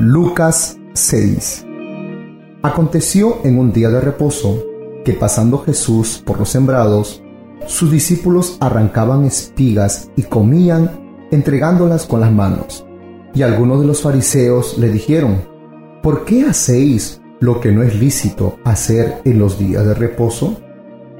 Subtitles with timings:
[0.00, 1.66] Lucas 6
[2.62, 4.64] Aconteció en un día de reposo
[5.04, 7.20] que pasando Jesús por los sembrados,
[7.66, 12.86] sus discípulos arrancaban espigas y comían entregándolas con las manos.
[13.34, 15.42] Y algunos de los fariseos le dijeron,
[16.00, 20.60] ¿por qué hacéis lo que no es lícito hacer en los días de reposo?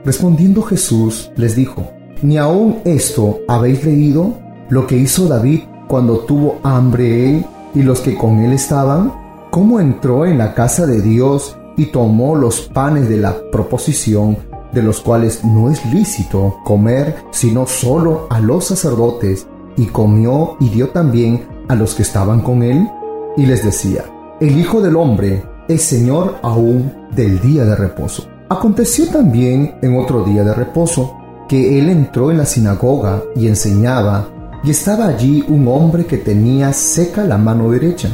[0.05, 1.91] Respondiendo Jesús les dijo,
[2.23, 4.39] ¿ni aún esto habéis leído
[4.71, 7.45] lo que hizo David cuando tuvo hambre él
[7.75, 9.13] y los que con él estaban?
[9.51, 14.37] ¿Cómo entró en la casa de Dios y tomó los panes de la proposición,
[14.73, 20.69] de los cuales no es lícito comer sino solo a los sacerdotes, y comió y
[20.71, 22.89] dio también a los que estaban con él?
[23.37, 24.05] Y les decía,
[24.41, 28.27] el Hijo del Hombre es Señor aún del día de reposo.
[28.49, 31.17] Aconteció también en otro día de reposo
[31.49, 34.29] que él entró en la sinagoga y enseñaba,
[34.65, 38.09] y estaba allí un hombre que tenía seca la mano derecha,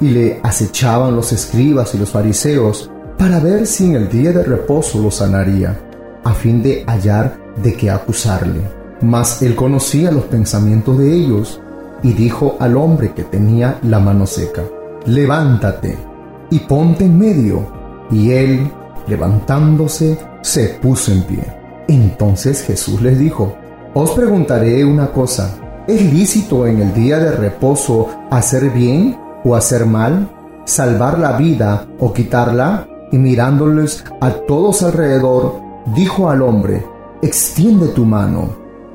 [0.00, 4.44] y le acechaban los escribas y los fariseos para ver si en el día de
[4.44, 5.76] reposo lo sanaría,
[6.22, 8.60] a fin de hallar de qué acusarle.
[9.00, 11.60] Mas él conocía los pensamientos de ellos,
[12.02, 14.62] y dijo al hombre que tenía la mano seca,
[15.06, 15.98] levántate
[16.50, 17.66] y ponte en medio.
[18.10, 18.70] Y él,
[19.06, 21.44] levantándose, se puso en pie.
[21.88, 23.54] Entonces Jesús les dijo,
[23.94, 25.54] os preguntaré una cosa,
[25.88, 30.28] ¿es lícito en el día de reposo hacer bien o hacer mal?
[30.66, 32.86] ¿Salvar la vida o quitarla?
[33.10, 35.54] Y mirándoles a todos alrededor,
[35.96, 36.84] dijo al hombre,
[37.22, 38.50] extiende tu mano.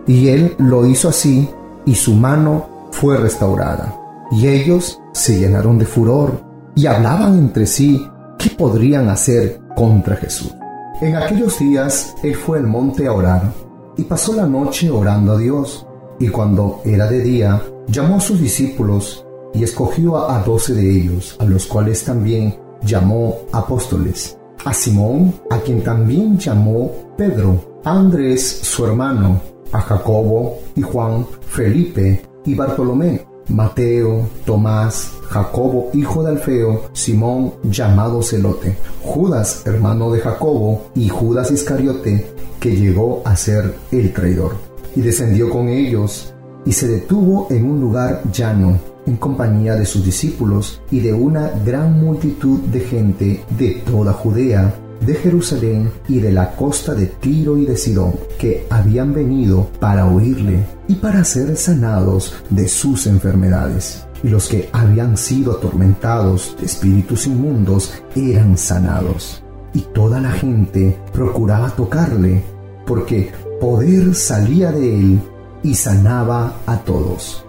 [0.06, 1.50] Y él lo hizo así,
[1.84, 4.00] y su mano fue restaurada.
[4.32, 6.44] Y ellos se llenaron de furor
[6.76, 10.54] y hablaban entre sí qué podrían hacer contra Jesús.
[11.02, 13.52] En aquellos días él fue al monte a orar
[13.98, 15.88] y pasó la noche orando a Dios.
[16.20, 21.36] Y cuando era de día, llamó a sus discípulos y escogió a doce de ellos,
[21.40, 24.38] a los cuales también llamó apóstoles.
[24.66, 32.22] A Simón, a quien también llamó Pedro, Andrés, su hermano, a Jacobo y Juan, Felipe
[32.46, 40.86] y Bartolomé, Mateo, Tomás, Jacobo, hijo de Alfeo, Simón, llamado Celote, Judas, hermano de Jacobo,
[40.96, 44.73] y Judas Iscariote, que llegó a ser el traidor.
[44.96, 46.34] Y descendió con ellos,
[46.66, 51.50] y se detuvo en un lugar llano, en compañía de sus discípulos y de una
[51.66, 54.74] gran multitud de gente de toda Judea,
[55.06, 60.08] de Jerusalén y de la costa de Tiro y de Sidón, que habían venido para
[60.08, 64.06] oírle y para ser sanados de sus enfermedades.
[64.24, 69.44] Y los que habían sido atormentados de espíritus inmundos eran sanados.
[69.74, 72.44] Y toda la gente procuraba tocarle,
[72.86, 75.22] porque poder salía de él
[75.64, 77.46] y sanaba a todos.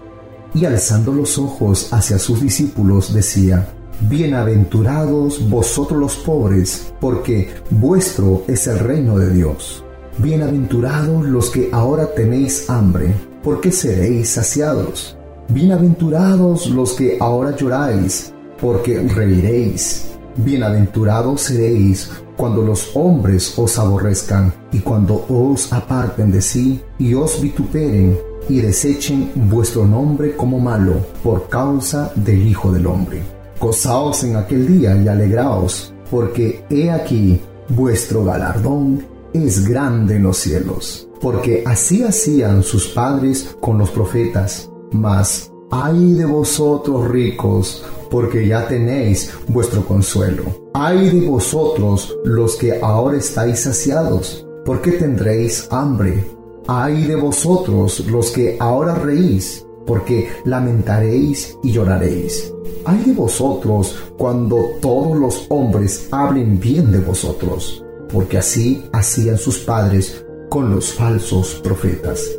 [0.53, 3.67] Y alzando los ojos hacia sus discípulos decía,
[4.01, 9.83] Bienaventurados vosotros los pobres, porque vuestro es el reino de Dios.
[10.17, 13.13] Bienaventurados los que ahora tenéis hambre,
[13.43, 15.17] porque seréis saciados.
[15.49, 20.05] Bienaventurados los que ahora lloráis, porque reiréis.
[20.37, 27.41] Bienaventurados seréis cuando los hombres os aborrezcan y cuando os aparten de sí y os
[27.41, 28.17] vituperen
[28.49, 33.21] y desechen vuestro nombre como malo por causa del Hijo del Hombre.
[33.59, 39.03] Gozaos en aquel día y alegraos, porque he aquí vuestro galardón
[39.33, 41.07] es grande en los cielos.
[41.21, 44.69] Porque así hacían sus padres con los profetas.
[44.91, 50.43] Mas ay de vosotros ricos, porque ya tenéis vuestro consuelo.
[50.73, 56.23] Ay de vosotros los que ahora estáis saciados, porque tendréis hambre.
[56.67, 62.51] Ay de vosotros los que ahora reís, porque lamentaréis y lloraréis.
[62.85, 69.59] Ay de vosotros cuando todos los hombres hablen bien de vosotros, porque así hacían sus
[69.59, 72.29] padres con los falsos profetas.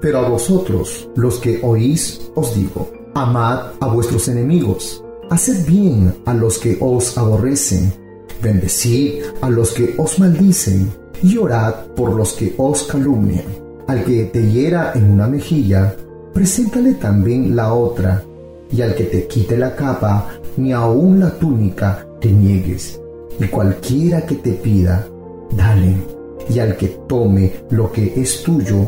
[0.00, 6.34] Pero a vosotros, los que oís, os digo, amad a vuestros enemigos, haced bien a
[6.34, 7.92] los que os aborrecen,
[8.42, 10.90] bendecid a los que os maldicen,
[11.22, 13.44] y orad por los que os calumnian.
[13.86, 15.94] Al que te hiera en una mejilla,
[16.32, 18.22] preséntale también la otra,
[18.70, 23.00] y al que te quite la capa, ni aun la túnica te niegues,
[23.38, 25.06] y cualquiera que te pida,
[25.56, 25.96] dale,
[26.48, 28.86] y al que tome lo que es tuyo,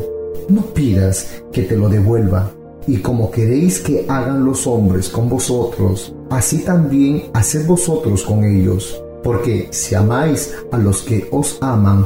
[0.49, 2.51] no pidas que te lo devuelva.
[2.87, 9.01] Y como queréis que hagan los hombres con vosotros, así también haced vosotros con ellos.
[9.23, 12.05] Porque si amáis a los que os aman,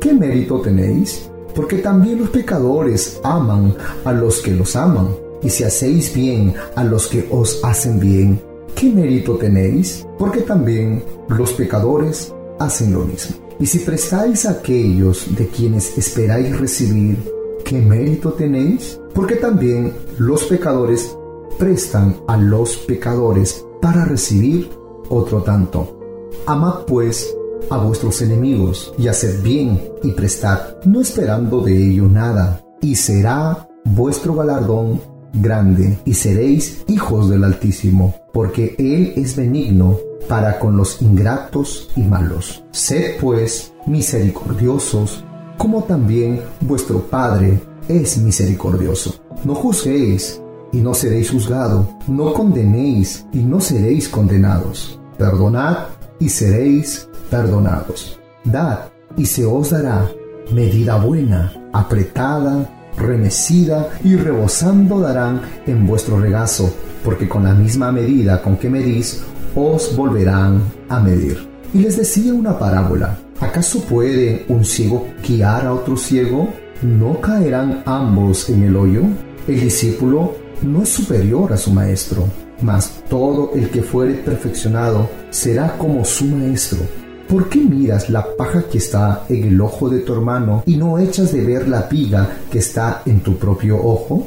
[0.00, 1.30] ¿qué mérito tenéis?
[1.54, 3.74] Porque también los pecadores aman
[4.04, 5.08] a los que los aman.
[5.42, 8.40] Y si hacéis bien a los que os hacen bien,
[8.74, 10.06] ¿qué mérito tenéis?
[10.18, 13.36] Porque también los pecadores hacen lo mismo.
[13.58, 17.16] Y si prestáis a aquellos de quienes esperáis recibir,
[17.64, 18.98] ¿qué mérito tenéis?
[19.20, 21.14] Porque también los pecadores
[21.58, 24.70] prestan a los pecadores para recibir
[25.10, 26.30] otro tanto.
[26.46, 27.36] Amad pues
[27.68, 33.68] a vuestros enemigos y haced bien y prestad, no esperando de ello nada, y será
[33.84, 35.02] vuestro galardón
[35.34, 39.98] grande, y seréis hijos del Altísimo, porque Él es benigno
[40.30, 42.64] para con los ingratos y malos.
[42.70, 45.22] Sed pues misericordiosos,
[45.58, 47.60] como también vuestro Padre
[47.90, 49.14] es misericordioso.
[49.44, 50.40] No juzguéis
[50.72, 55.00] y no seréis juzgados, no condenéis y no seréis condenados.
[55.18, 55.88] Perdonad
[56.20, 58.18] y seréis perdonados.
[58.44, 60.08] Dad y se os dará
[60.52, 66.72] medida buena, apretada, remecida y rebosando darán en vuestro regazo,
[67.04, 69.22] porque con la misma medida con que medís,
[69.54, 71.48] os volverán a medir.
[71.74, 76.48] Y les decía una parábola, ¿acaso puede un ciego guiar a otro ciego?
[76.82, 79.02] ¿No caerán ambos en el hoyo?
[79.46, 82.24] El discípulo no es superior a su maestro,
[82.62, 86.78] mas todo el que fuere perfeccionado será como su maestro.
[87.28, 90.98] ¿Por qué miras la paja que está en el ojo de tu hermano y no
[90.98, 94.26] echas de ver la piga que está en tu propio ojo?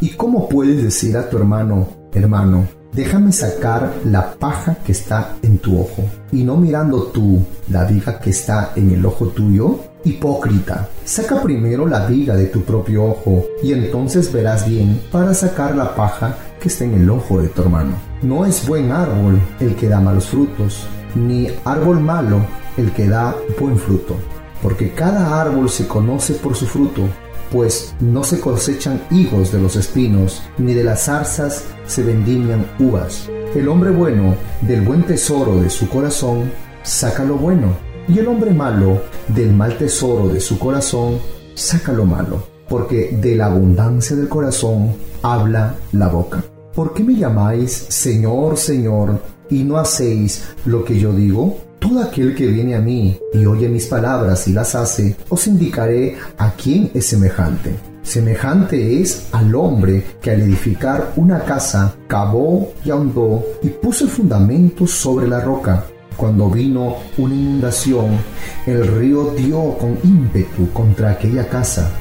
[0.00, 5.58] ¿Y cómo puedes decir a tu hermano, hermano, déjame sacar la paja que está en
[5.58, 9.80] tu ojo, y no mirando tú la viga que está en el ojo tuyo?
[10.04, 15.74] Hipócrita, saca primero la viga de tu propio ojo, y entonces verás bien para sacar
[15.74, 17.96] la paja que está en el ojo de tu hermano.
[18.22, 22.40] No es buen árbol el que da malos frutos, ni árbol malo
[22.76, 24.16] el que da buen fruto,
[24.62, 27.02] porque cada árbol se conoce por su fruto,
[27.50, 33.28] pues no se cosechan higos de los espinos, ni de las zarzas se vendimian uvas.
[33.54, 36.52] El hombre bueno del buen tesoro de su corazón
[36.82, 41.18] saca lo bueno, y el hombre malo del mal tesoro de su corazón
[41.54, 46.42] saca lo malo, porque de la abundancia del corazón habla la boca.
[46.74, 49.20] ¿Por qué me llamáis Señor, Señor,
[49.50, 51.58] y no hacéis lo que yo digo?
[51.78, 56.16] Todo aquel que viene a mí y oye mis palabras y las hace, os indicaré
[56.38, 57.74] a quién es semejante.
[58.02, 64.10] Semejante es al hombre que al edificar una casa cavó y ahondó y puso el
[64.10, 65.84] fundamento sobre la roca.
[66.18, 68.18] Cuando vino una inundación,
[68.66, 71.92] el río dio con ímpetu contra aquella casa,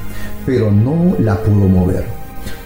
[0.44, 2.04] pero no la pudo mover,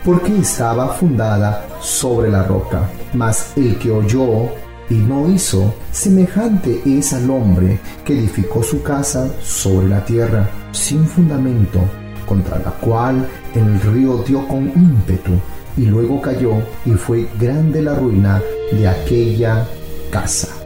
[0.06, 2.90] porque estaba fundada sobre la roca.
[3.14, 4.46] Mas el que oyó
[4.90, 11.06] y no hizo, semejante es al hombre que edificó su casa sobre la tierra, sin
[11.06, 11.82] fundamento,
[12.26, 15.34] contra la cual el río dio con ímpetu,
[15.76, 16.54] y luego cayó,
[16.86, 19.68] y fue grande la ruina de aquella
[20.12, 20.61] casa.